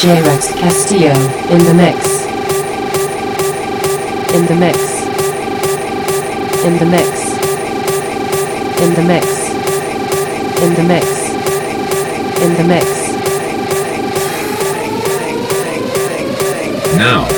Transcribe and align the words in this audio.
DJ 0.00 0.24
Rex 0.24 0.52
Castillo 0.54 1.12
in 1.50 1.62
the 1.62 1.74
mix. 1.74 2.24
In 4.32 4.46
the 4.46 4.54
mix. 4.54 4.78
In 6.64 6.78
the 6.78 6.86
mix. 6.86 7.36
In 8.80 8.94
the 8.94 9.02
mix. 9.02 9.26
In 10.62 10.72
the 10.72 10.82
mix. 10.84 11.06
In 12.40 12.54
the 12.54 12.64
mix. 12.64 12.86
Now. 16.96 17.28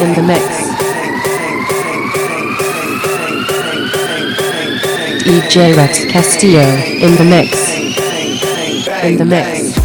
In 0.00 0.14
the 0.14 0.22
mix. 0.22 0.44
DJ 5.24 5.76
Rex 5.76 6.04
Castillo 6.04 6.62
in 6.62 7.16
the 7.16 7.24
mix. 7.24 7.74
In 9.02 9.16
the 9.16 9.24
mix. 9.24 9.75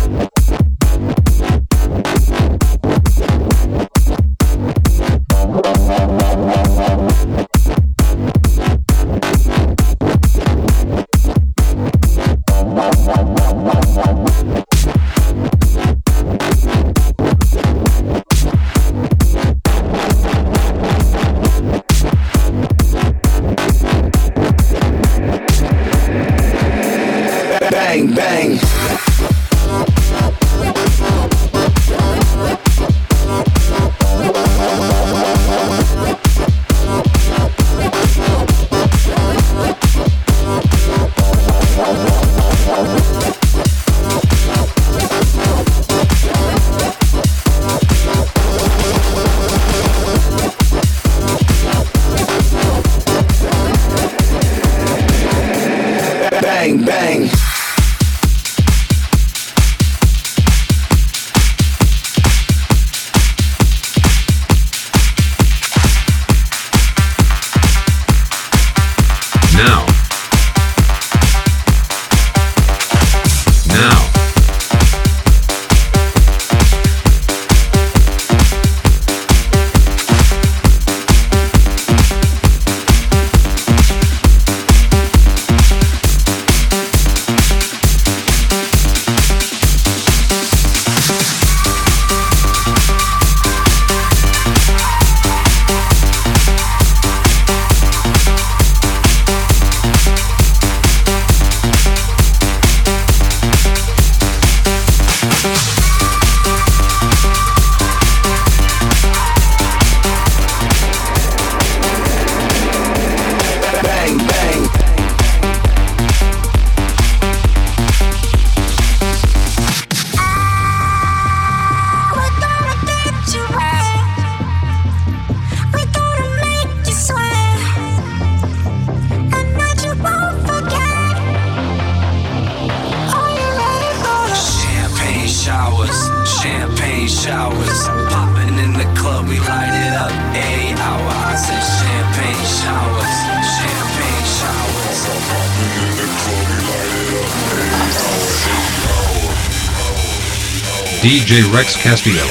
DJ 151.31 151.49
Rex 151.53 151.77
Castillo. 151.77 152.25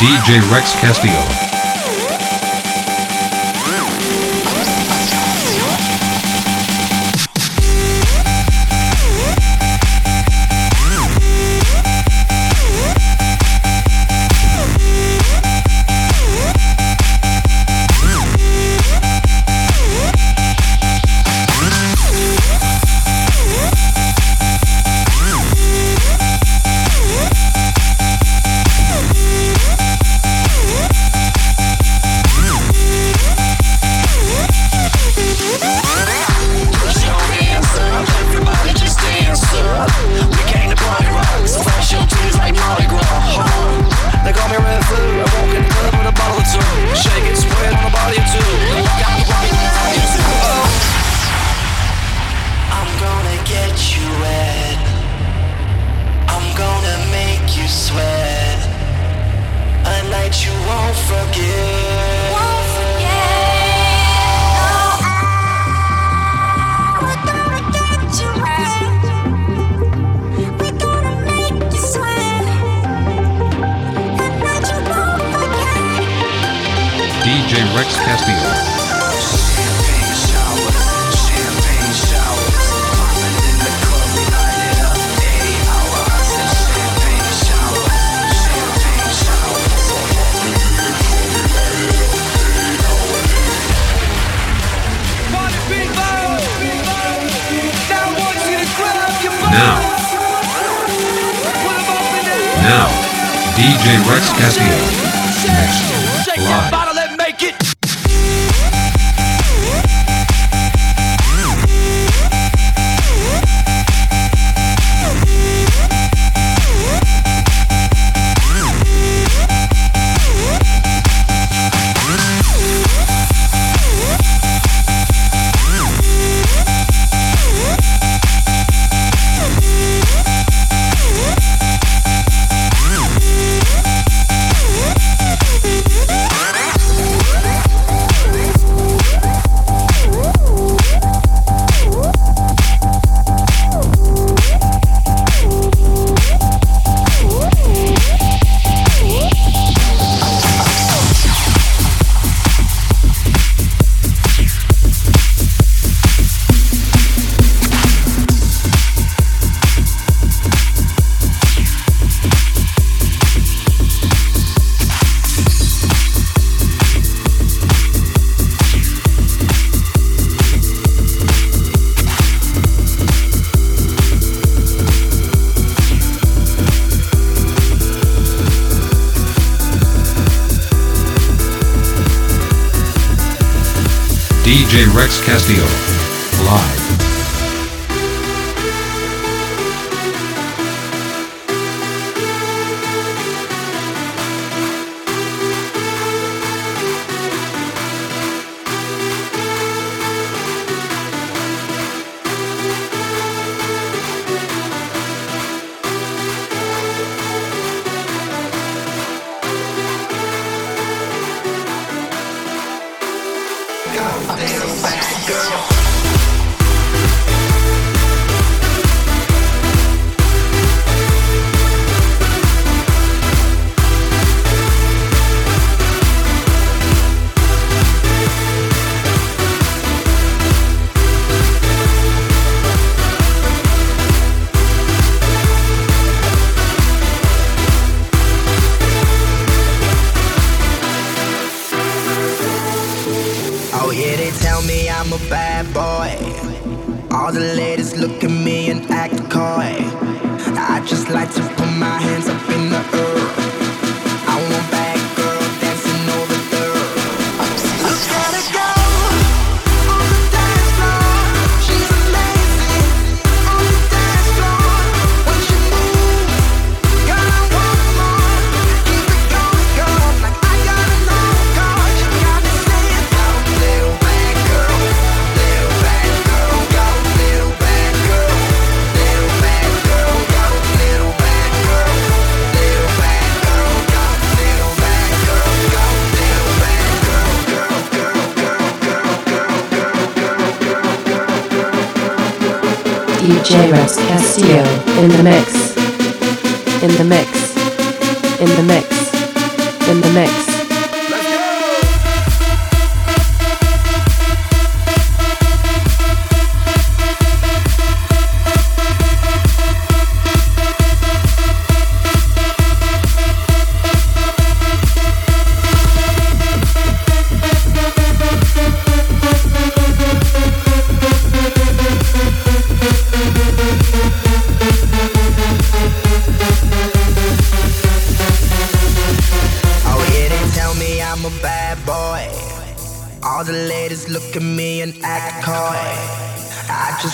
DJ 0.00 0.40
Rex 0.50 0.74
Castillo. 0.80 1.49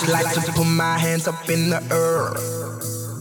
I 0.08 0.22
like 0.22 0.34
to 0.34 0.52
put 0.52 0.64
my 0.64 0.98
hands 0.98 1.26
up 1.26 1.48
in 1.50 1.68
the 1.70 1.82
air. 1.90 2.30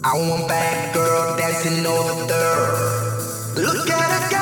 I 0.04 0.14
want 0.30 0.48
bad 0.48 0.94
girl 0.94 1.36
dancing 1.36 1.84
over 1.84 2.28
there. 2.28 3.66
Look 3.66 3.90
at 3.90 4.32
her. 4.32 4.35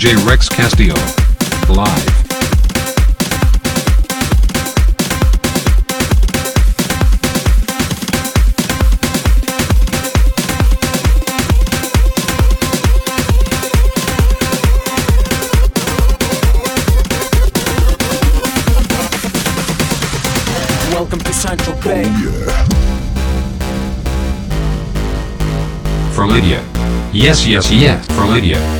DJ 0.00 0.16
Rex 0.26 0.48
Castillo. 0.48 0.94
Live. 1.68 2.06
Welcome 20.94 21.18
to 21.18 21.32
Central 21.34 21.76
Bay. 21.82 22.04
Oh, 22.06 22.10
yeah. 22.24 22.64
For 26.14 26.26
Lydia. 26.26 26.64
Yes, 27.12 27.46
yes, 27.46 27.70
yes, 27.70 28.06
for 28.06 28.24
Lydia. 28.24 28.79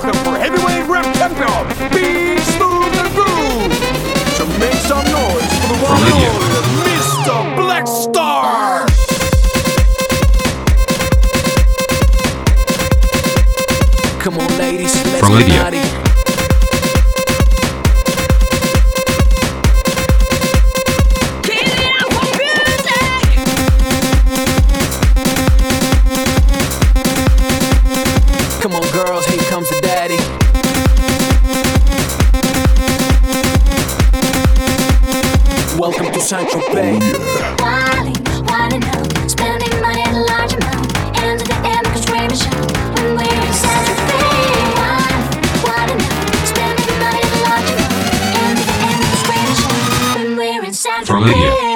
For 51.05 51.19
Lydia. 51.19 51.70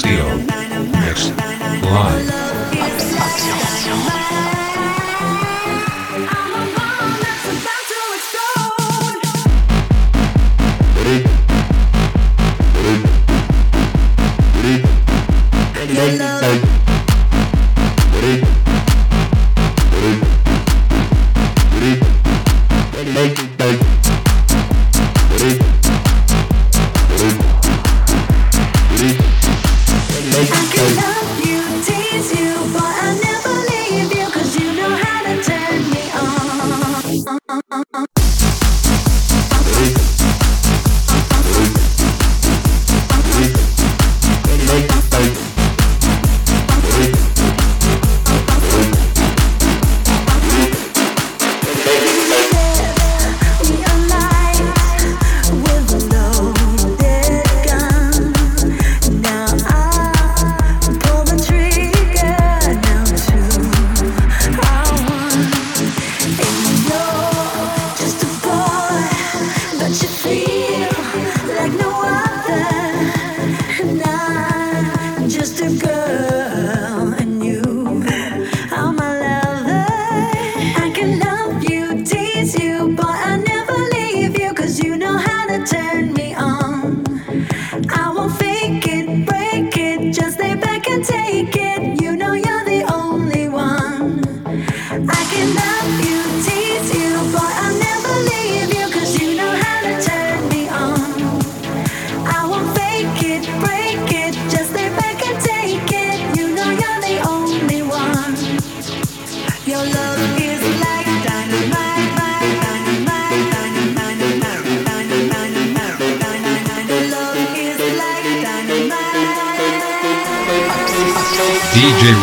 Buenos. 0.00 0.21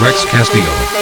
Rex 0.02 0.24
Castillo. 0.24 0.99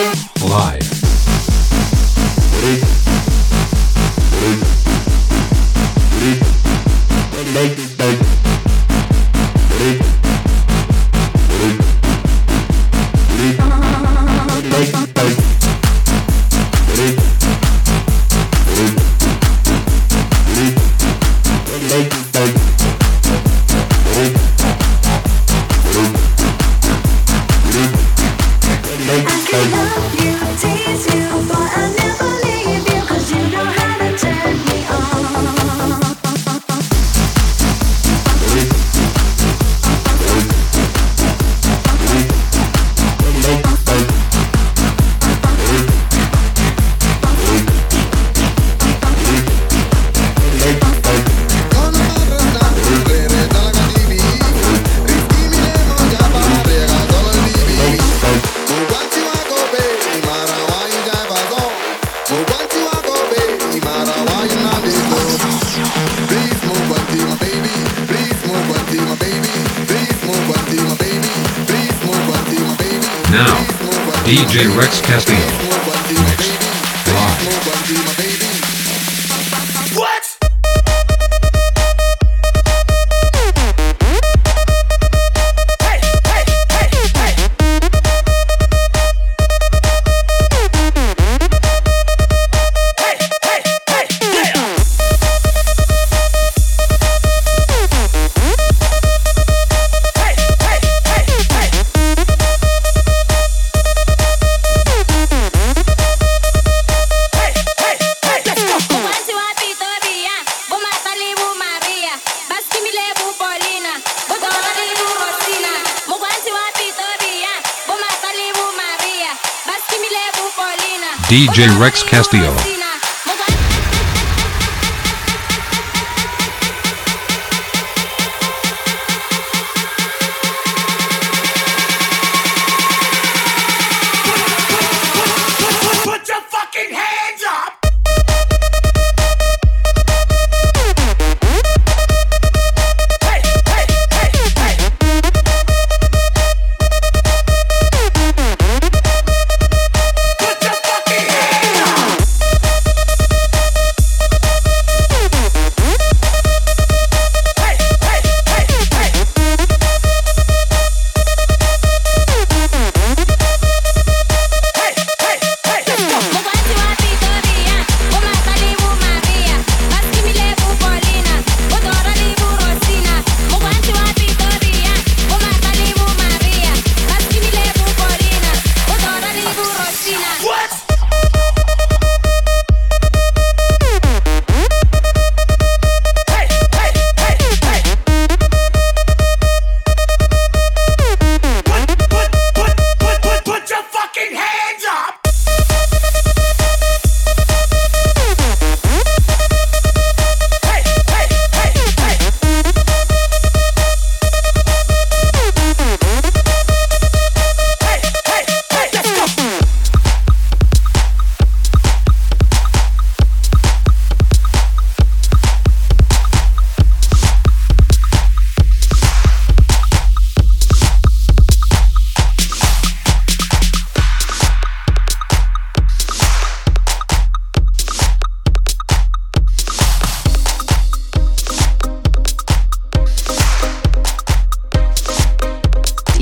J. 121.58 121.66
Rex 121.80 122.04
Castillo. 122.04 122.77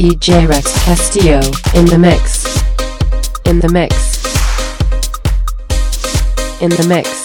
DJ 0.05 0.47
Rex 0.47 0.71
Castillo, 0.85 1.41
in 1.73 1.87
the 1.87 1.97
mix. 1.97 2.45
In 3.45 3.59
the 3.59 3.67
mix. 3.69 4.23
In 6.61 6.69
the 6.69 6.85
mix. 6.87 7.24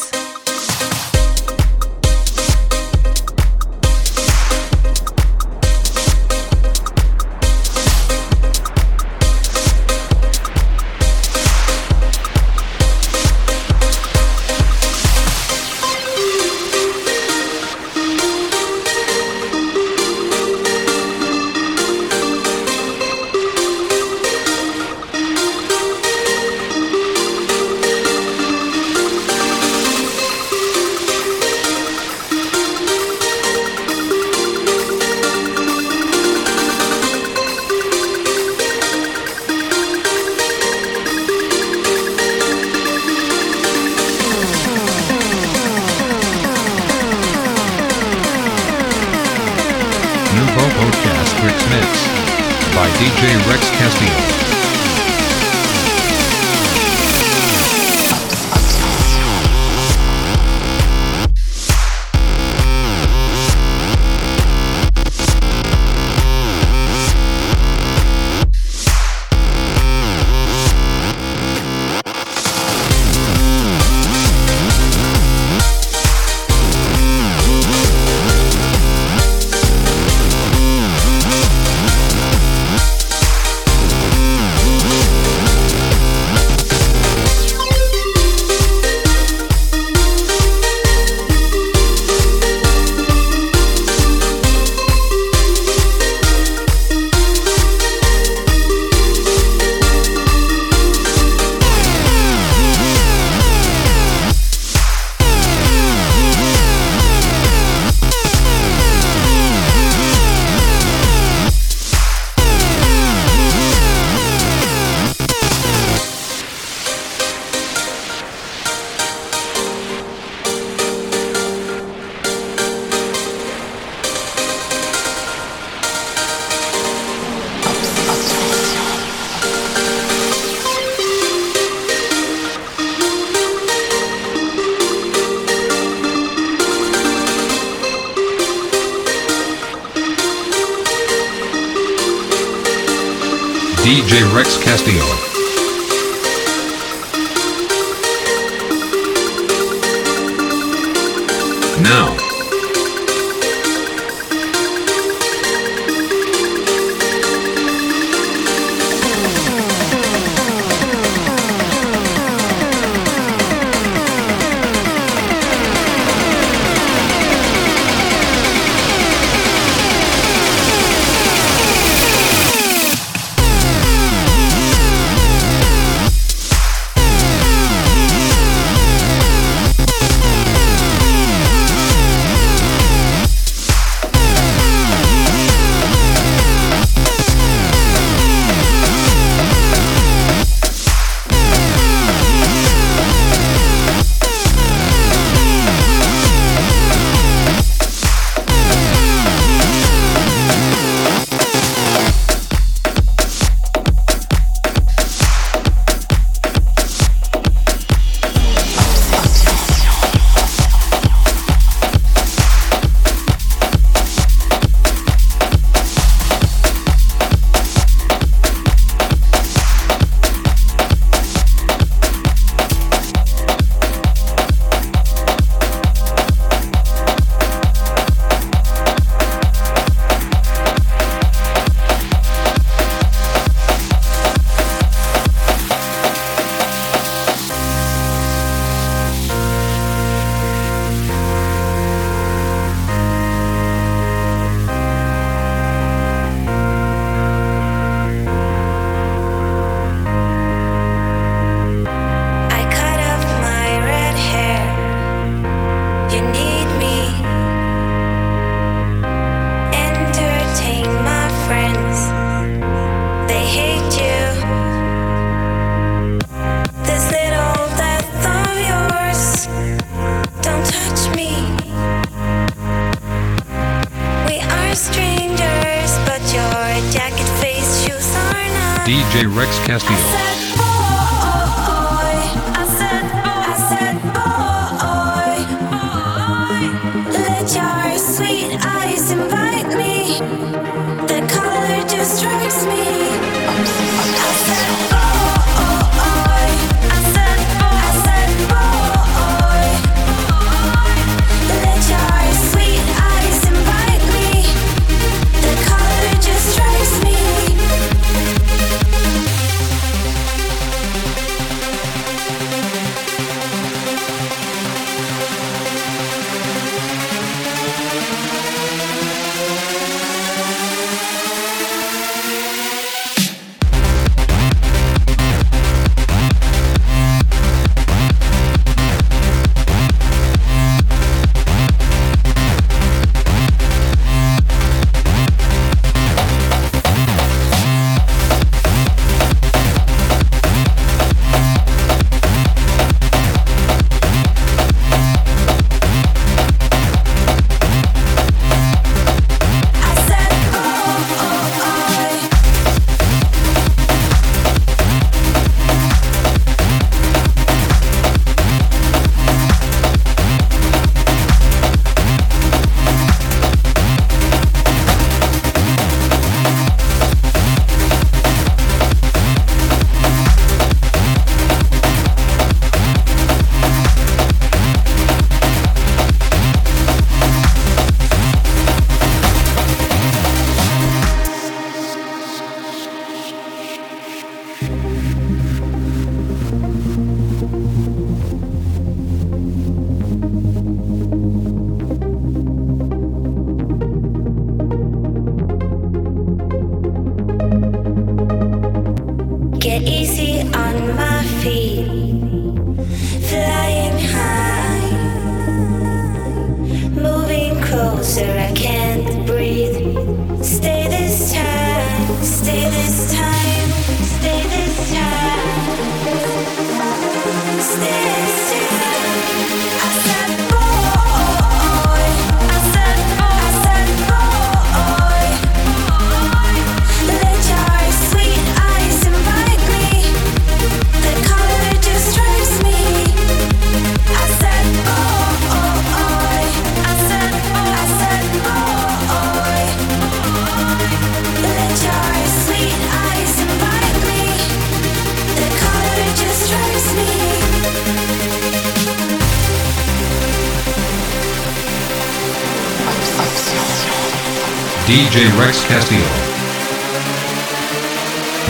Rex 455.29 455.65
Castillo. 455.67 456.01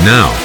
Now, 0.05 0.40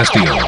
Castillo. 0.00 0.39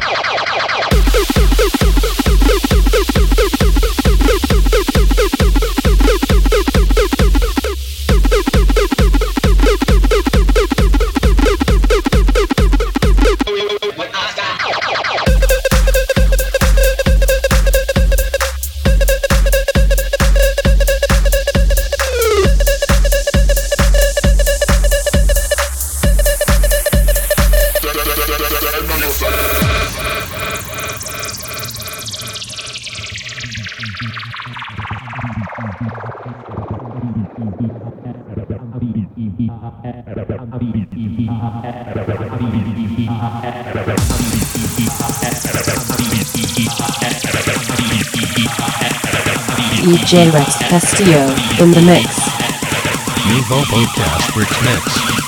DJ 50.13 50.31
Rex 50.31 50.57
Castillo 50.69 51.25
in 51.59 51.71
the 51.71 51.81
mix. 51.81 52.27
Nouveau 53.25 53.63
Podcast 53.63 54.31
Bricks 54.35 54.61
Mix. 54.61 55.22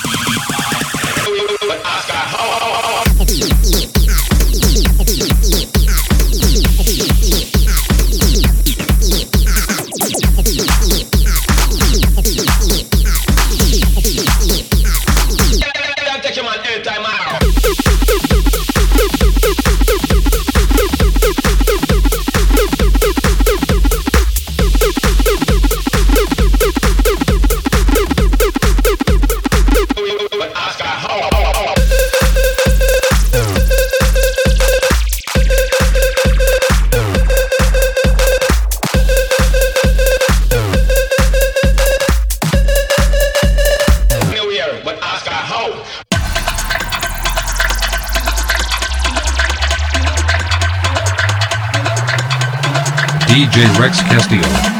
DJ 53.56 53.78
Rex 53.78 54.02
Castillo. 54.02 54.75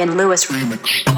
And 0.00 0.16
Lewis 0.16 0.46
remix. 0.46 1.09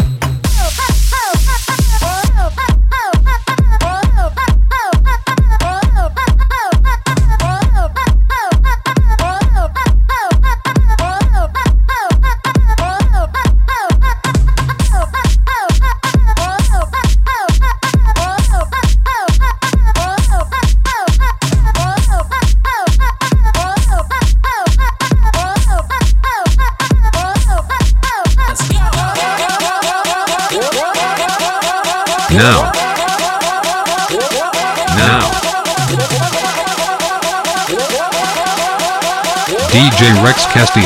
DJ 40.55 40.82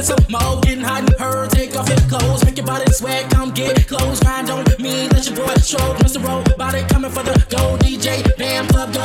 get 0.00 0.06
some 0.06 0.24
more. 0.30 0.60
And 0.66 0.82
her, 1.20 1.46
take 1.48 1.76
off 1.76 1.88
your 1.88 2.00
clothes. 2.08 2.44
Make 2.44 2.56
your 2.56 2.66
body 2.66 2.90
sweat, 2.92 3.30
come 3.30 3.50
get 3.50 3.86
close. 3.86 4.20
Grind 4.20 4.50
on 4.50 4.64
me, 4.78 5.08
let 5.08 5.26
your 5.26 5.36
boy 5.36 5.54
stroke. 5.60 5.98
Mr. 5.98 6.20
Body 6.56 6.82
coming 6.88 7.10
for 7.10 7.22
the 7.22 7.36
go. 7.48 7.76
DJ, 7.78 8.24
damn 8.36 8.66
club 8.68 8.92
go. 8.92 9.02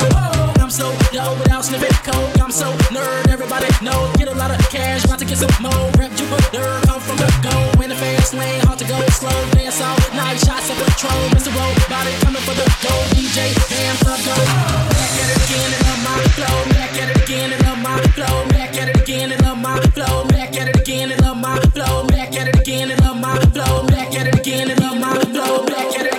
I'm 0.62 0.70
so 0.70 0.90
dope 1.12 1.38
without 1.38 1.64
sniffing 1.64 1.96
coke. 2.04 2.40
I'm 2.40 2.50
so 2.50 2.72
nerd, 2.94 3.28
everybody 3.28 3.68
know. 3.82 4.10
Get 4.16 4.28
a 4.28 4.34
lot 4.34 4.50
of 4.50 4.58
cash, 4.70 5.04
about 5.04 5.18
to 5.18 5.24
get 5.24 5.38
some 5.38 5.52
more. 5.60 5.84
Rep 5.98 6.12
Jupiter, 6.16 6.80
come 6.86 7.00
from 7.00 7.16
the 7.16 7.28
go. 7.44 7.82
In 7.82 7.90
the 7.90 7.96
fast 7.96 8.34
lane, 8.34 8.60
hard 8.64 8.78
to 8.78 8.86
go 8.86 8.98
slow. 9.20 9.36
Dance 9.52 9.80
all 9.80 9.96
night, 10.14 10.38
shots 10.40 10.70
of 10.70 10.76
Patrón. 10.76 11.28
Mr. 11.36 11.52
Body 11.88 12.12
coming 12.24 12.42
for 12.42 12.54
the 12.54 12.66
go. 12.80 12.94
DJ, 13.12 13.52
damn 13.68 13.96
club 14.00 14.20
go. 14.24 14.34
Back 14.34 15.12
at 15.20 15.28
it 15.34 15.44
again 15.44 15.70
and 15.76 15.82
love 15.86 16.00
my 16.04 16.20
flow. 16.36 16.75
Back 16.96 17.08
at 17.10 17.16
it 17.16 17.24
again 17.24 17.52
and 17.52 17.62
love 17.66 17.78
my 17.82 18.00
flow. 18.14 18.48
Back 18.48 18.74
at 18.78 18.88
it 18.88 18.96
again 19.02 19.30
and 19.30 19.42
love 19.42 19.58
my 19.58 19.78
flow. 19.92 20.24
Back 20.28 20.56
at 20.56 20.68
it 20.68 20.76
again 20.80 21.10
and 21.12 21.20
love 21.20 21.36
my 21.36 21.60
flow. 21.60 22.06
Back 22.06 22.34
at 22.34 22.48
it 22.48 22.58
again 22.58 22.90
and 22.90 23.00
love 23.02 23.20
my 23.20 23.38
flow. 23.52 23.86
Back 23.86 24.14
at 24.14 24.26
it 24.28 24.40
again 24.40 24.70
and 24.70 24.80
love 24.80 24.98
my 24.98 25.14
flow. 25.20 25.66
Back 25.66 25.98
at 25.98 26.06
it 26.06 26.15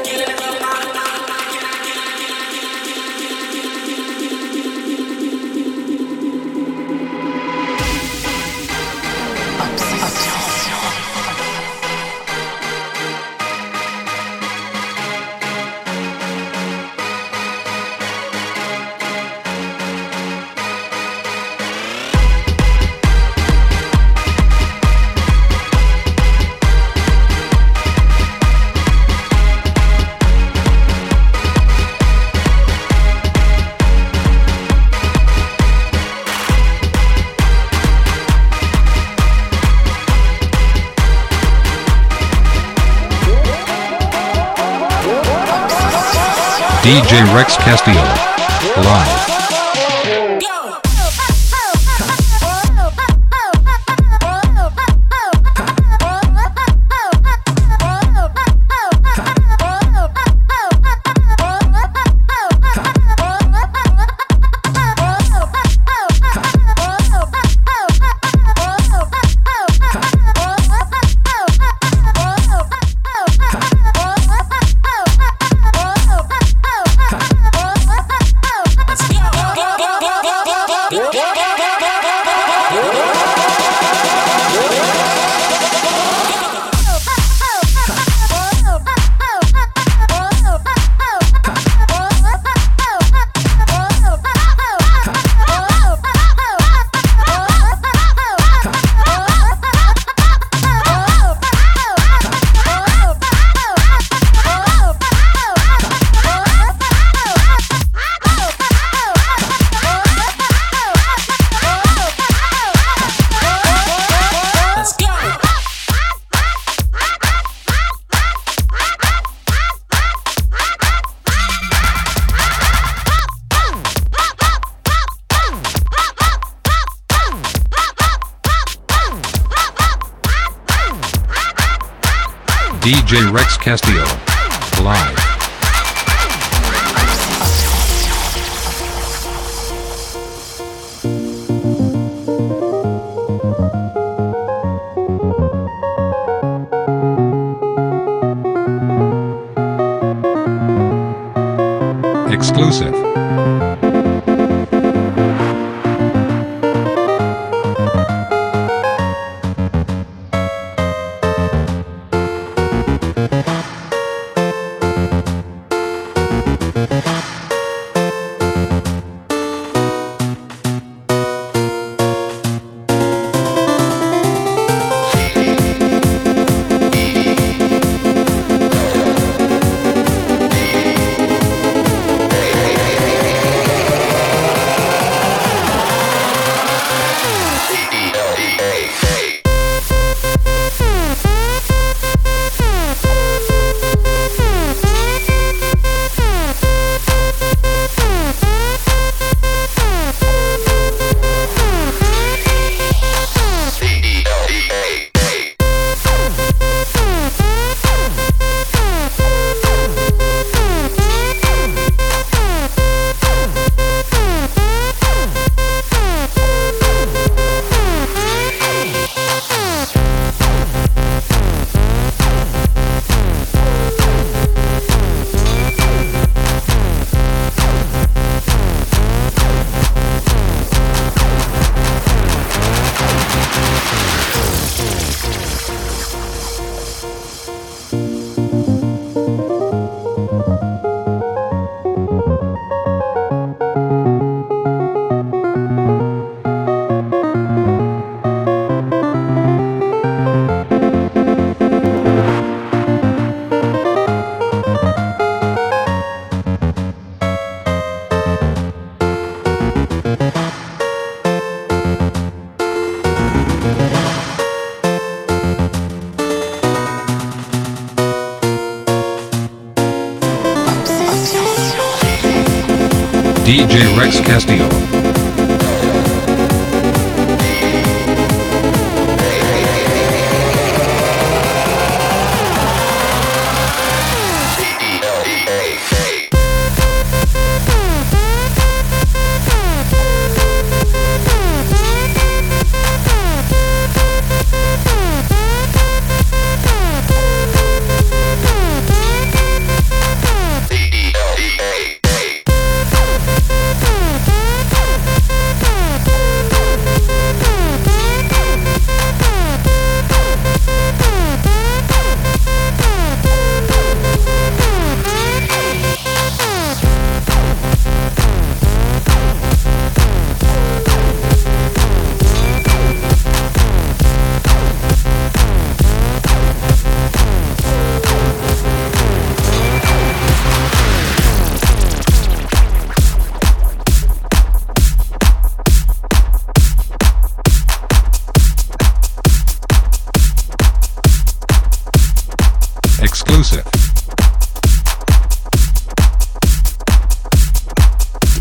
DJ 274.07 274.56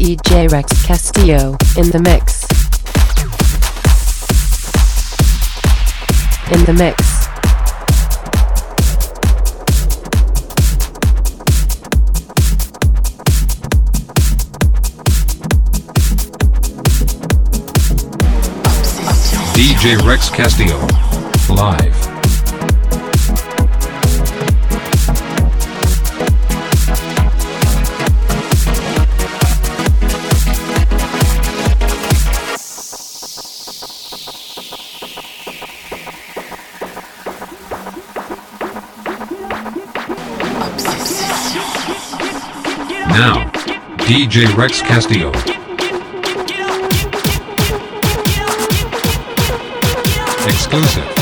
DJ 0.06 0.48
Rex 0.52 0.86
Castillo 0.86 1.56
in 1.76 1.90
the 1.90 1.98
mix. 1.98 2.44
In 6.52 6.64
the 6.64 6.72
mix. 6.72 7.26
DJ 19.56 20.00
Rex 20.06 20.30
Castillo. 20.30 20.86
Live. 21.52 22.05
DJ 44.16 44.46
Rex 44.56 44.80
Castillo. 44.80 45.30
Exclusive. 50.48 51.15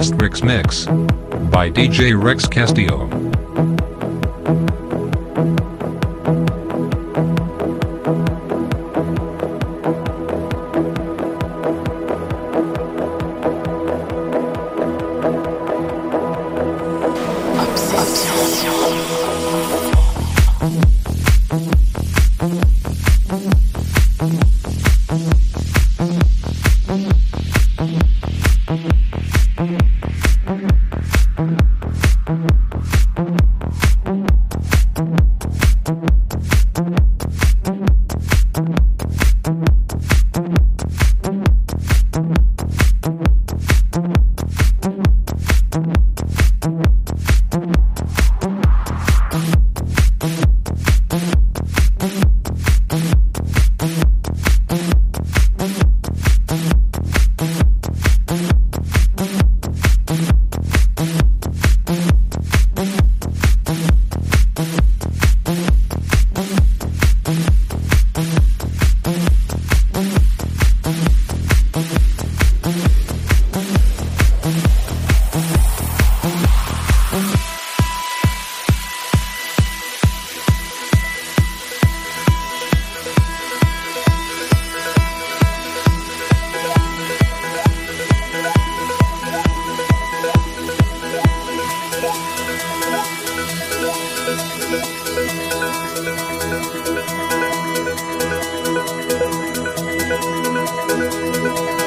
Podcast 0.00 0.22
Rex 0.22 0.42
Mix 0.42 0.86
by 1.50 1.70
DJ 1.70 2.22
Rex 2.22 2.46
Castillo. 2.46 3.29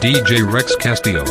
DJ 0.00 0.42
Rex 0.52 0.74
Castillo. 0.76 1.23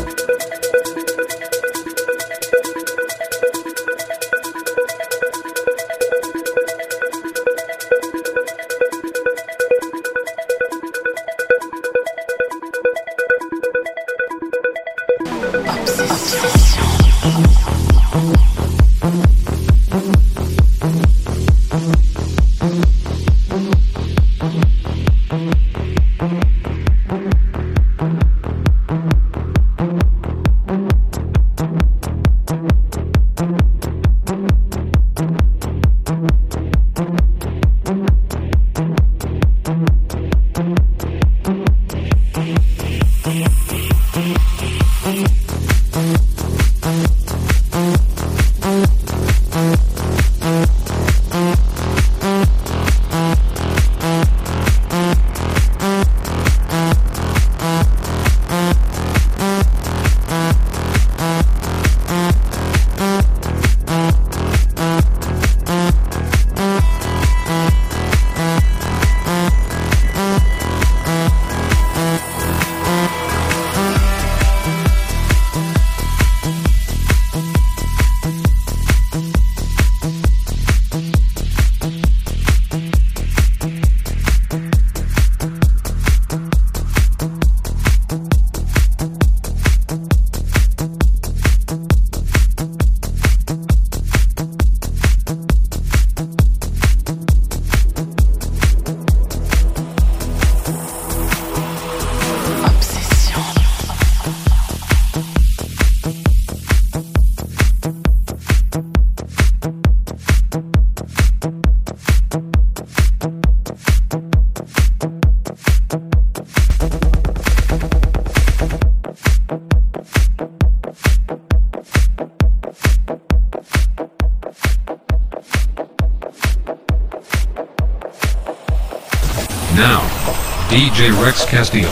Live. 131.54 131.83